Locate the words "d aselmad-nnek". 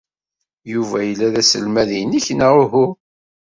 1.33-2.25